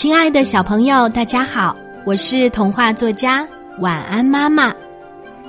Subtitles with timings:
[0.00, 3.46] 亲爱的小朋友，大家好，我是童话作家
[3.80, 4.74] 晚安妈妈。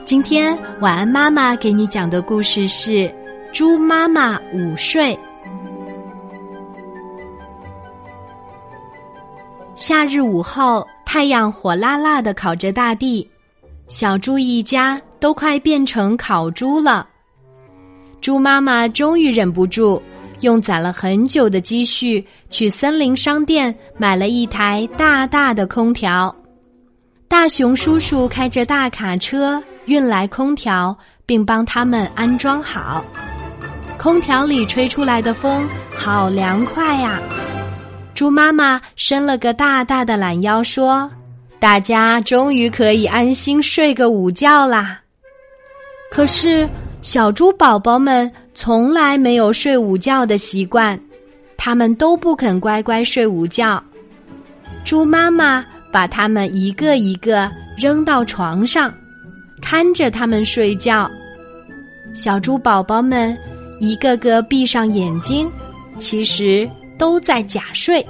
[0.03, 2.91] 今天晚安妈妈给你讲的故事是
[3.53, 5.15] 《猪妈妈午睡》。
[9.73, 13.25] 夏日午后，太阳火辣辣的烤着大地，
[13.87, 17.07] 小猪一家都快变成烤猪了。
[18.19, 20.03] 猪妈妈终于忍不住。
[20.41, 26.35] 用攒了很久的积蓄，去森林商店买了一台大大的空调。
[27.27, 33.03] 大熊叔叔开着大卡车运来空调，并帮他们安装好。
[33.97, 37.19] 空调里吹出来的风好凉快呀！
[38.13, 41.09] 猪妈妈伸了个大大的懒腰，说
[41.59, 44.99] ：“大家终于可以安心睡个午觉啦。”
[46.11, 46.67] 可是。
[47.03, 50.99] 小猪宝宝们从来没有睡午觉的习惯，
[51.57, 53.81] 他们都不肯乖乖睡午觉。
[54.83, 58.93] 猪妈妈把他们一个一个扔到床上，
[59.61, 61.09] 看着他们睡觉。
[62.13, 63.37] 小猪宝宝们
[63.79, 65.49] 一个个闭上眼睛，
[65.97, 68.05] 其实都在假睡。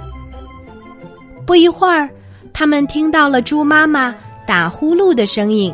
[1.46, 2.10] 不一会儿，
[2.52, 4.14] 他们听到了猪妈妈
[4.46, 5.72] 打呼噜的声音，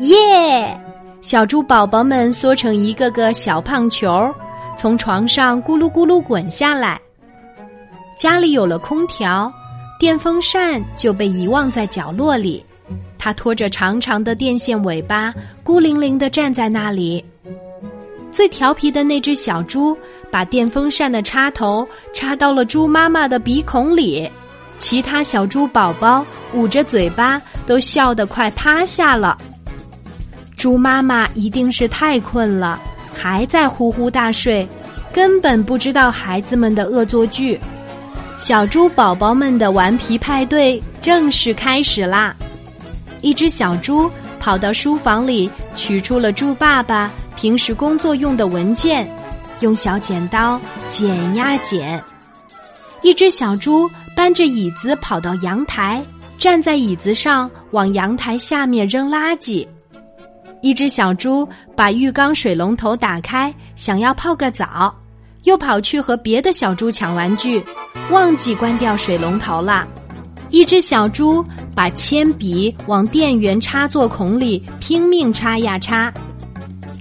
[0.00, 0.80] 耶！
[1.26, 4.32] 小猪宝宝们缩成一个个小胖球，
[4.76, 7.00] 从床上咕噜咕噜滚下来。
[8.16, 9.52] 家里有了空调，
[9.98, 12.64] 电风扇就被遗忘在角落里。
[13.18, 17.24] 它拖着长长的电线尾巴，孤零零的站在那里。
[18.30, 19.98] 最调皮的那只小猪
[20.30, 24.30] 把电风扇的插头插到了猪妈妈的鼻孔里，
[24.78, 29.36] 其他小猪宝宝捂着嘴巴，都笑得快趴下了。
[30.56, 32.80] 猪妈妈一定是太困了，
[33.14, 34.66] 还在呼呼大睡，
[35.12, 37.60] 根本不知道孩子们的恶作剧。
[38.38, 42.34] 小猪宝宝们的顽皮派对正式开始啦！
[43.20, 49.06] 一只小猪跑到书房里，取出了猪爸爸平时工作用的文件，
[49.60, 52.02] 用小剪刀剪呀剪。
[53.02, 56.02] 一只小猪搬着椅子跑到阳台，
[56.38, 59.66] 站在椅子上往阳台下面扔垃圾。
[60.66, 64.92] 一只小猪把浴缸水龙头打开，想要泡个澡，
[65.44, 67.62] 又跑去和别的小猪抢玩具，
[68.10, 69.86] 忘记关掉水龙头了。
[70.48, 76.12] 一只小猪把铅笔往电源插座孔里拼命插呀插。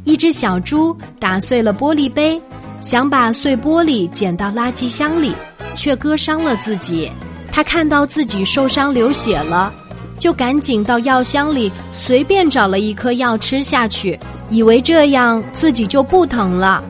[0.04, 2.40] 一只小猪打碎了玻璃杯，
[2.82, 5.34] 想把碎玻璃捡到垃圾箱里，
[5.76, 7.12] 却割伤了自己。
[7.52, 9.74] 他看到自己受伤流血了。
[10.18, 16.84] 就赶紧到药箱里随便找了一颗药吃下去，以为这样自己就不疼了。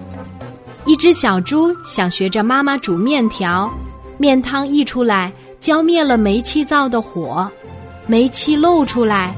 [0.85, 3.71] 一只小猪想学着妈妈煮面条，
[4.17, 7.49] 面汤溢出来浇灭了煤气灶的火，
[8.05, 9.35] 煤气漏出来，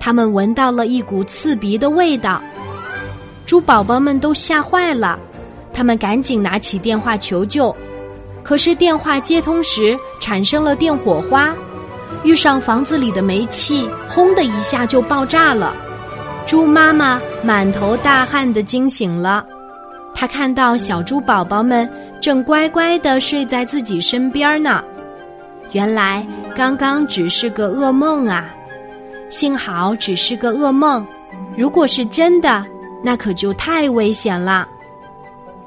[0.00, 2.42] 他们闻到了一股刺鼻的味道。
[3.46, 5.18] 猪宝宝们都吓坏了，
[5.72, 7.74] 他们赶紧拿起电话求救，
[8.42, 11.54] 可是电话接通时产生了电火花。
[12.24, 15.74] 遇上房子里的煤气，轰的一下就爆炸了。
[16.46, 19.46] 猪妈妈满头大汗的惊醒了，
[20.14, 21.88] 她看到小猪宝宝们
[22.20, 24.82] 正乖乖的睡在自己身边呢。
[25.72, 26.26] 原来
[26.56, 28.54] 刚刚只是个噩梦啊！
[29.28, 31.06] 幸好只是个噩梦，
[31.56, 32.64] 如果是真的，
[33.04, 34.66] 那可就太危险了。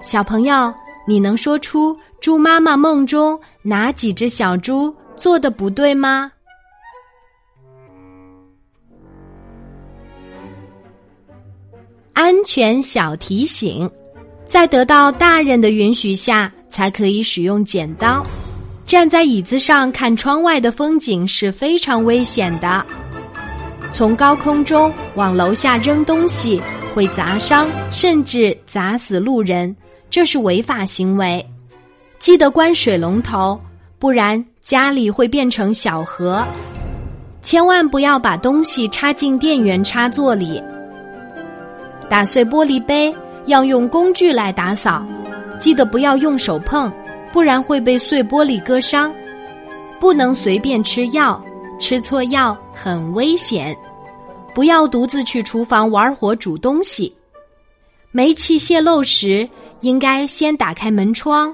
[0.02, 0.74] 小朋友，
[1.06, 4.92] 你能说出猪妈妈梦中哪几只小猪
[5.22, 6.32] 做的不对吗？
[12.14, 13.88] 安全小提醒：
[14.46, 18.26] 在得到大人的允许下，才可以使用剪刀。
[18.88, 22.84] 站在椅子上看窗外的风景是非常危险的。
[23.94, 26.60] 从高空中往楼下扔东西
[26.96, 29.76] 会砸伤甚至砸死路人，
[30.10, 31.46] 这是违法行为。
[32.18, 33.62] 记得关水龙头，
[34.00, 36.46] 不然家里会变成小河。
[37.42, 40.64] 千万不要把东西插进电源插座里。
[42.08, 43.14] 打碎玻璃杯
[43.48, 45.04] 要用工具来打扫，
[45.60, 46.92] 记得不要用手碰，
[47.34, 49.12] 不然会被碎玻璃割伤。
[50.00, 51.44] 不能随便吃药，
[51.80, 53.76] 吃错药很危险。
[54.54, 57.12] 不要独自去厨房玩火煮东西。
[58.12, 59.50] 煤气泄漏时，
[59.80, 61.52] 应该先打开门窗，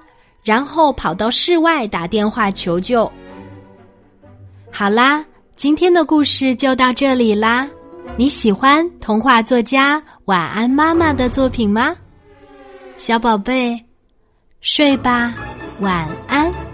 [0.48, 3.12] 然后跑到室外打电话求救。
[4.72, 5.26] 好啦，
[5.58, 7.68] 今天的故事就到这里啦。
[8.16, 11.94] 你喜欢童话作家晚安妈妈的作品吗？
[12.96, 13.78] 小宝贝，
[14.62, 15.34] 睡吧，
[15.82, 16.67] 晚安。